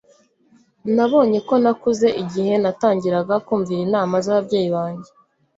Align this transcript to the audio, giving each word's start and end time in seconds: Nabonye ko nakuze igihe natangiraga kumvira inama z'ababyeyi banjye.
Nabonye 0.95 1.39
ko 1.47 1.53
nakuze 1.63 2.07
igihe 2.21 2.53
natangiraga 2.63 3.35
kumvira 3.45 3.81
inama 3.87 4.15
z'ababyeyi 4.25 4.69
banjye. 4.75 5.09